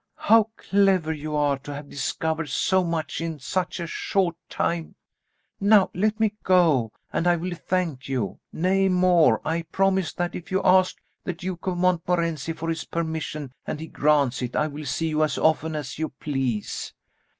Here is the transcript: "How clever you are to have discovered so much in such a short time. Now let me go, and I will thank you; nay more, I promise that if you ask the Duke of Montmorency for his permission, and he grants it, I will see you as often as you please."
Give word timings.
"How 0.17 0.49
clever 0.57 1.13
you 1.13 1.35
are 1.35 1.59
to 1.59 1.75
have 1.75 1.87
discovered 1.87 2.49
so 2.49 2.83
much 2.83 3.21
in 3.21 3.37
such 3.37 3.79
a 3.79 3.85
short 3.85 4.35
time. 4.49 4.95
Now 5.59 5.91
let 5.93 6.19
me 6.19 6.33
go, 6.41 6.91
and 7.13 7.27
I 7.27 7.35
will 7.35 7.53
thank 7.53 8.09
you; 8.09 8.39
nay 8.51 8.89
more, 8.89 9.39
I 9.45 9.61
promise 9.61 10.11
that 10.13 10.33
if 10.33 10.49
you 10.51 10.59
ask 10.63 10.97
the 11.23 11.33
Duke 11.33 11.67
of 11.67 11.77
Montmorency 11.77 12.53
for 12.53 12.67
his 12.69 12.83
permission, 12.85 13.51
and 13.67 13.79
he 13.79 13.85
grants 13.85 14.41
it, 14.41 14.55
I 14.55 14.65
will 14.65 14.85
see 14.87 15.09
you 15.09 15.23
as 15.23 15.37
often 15.37 15.75
as 15.75 15.99
you 15.99 16.09
please." 16.09 16.95